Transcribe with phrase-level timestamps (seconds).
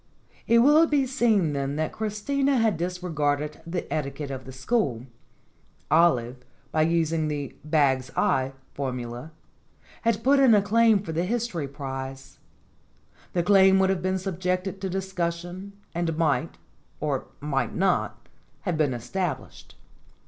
[0.47, 5.05] It will be seen, then, that Christina had disregarded the etiquette of the school.
[5.91, 6.37] Olive,
[6.71, 9.31] by using the "Bags 122 STORIES WITHOUT TEARS I" formula,
[10.01, 12.39] had put in a claim for the history prize.
[13.33, 16.57] That claim would have been subjected to discussion, and might,
[16.99, 18.27] or might not,
[18.61, 19.75] have been established.